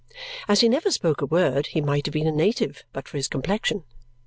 [0.47, 3.27] As he never spoke a word, he might have been a native but for his
[3.27, 3.83] complexion.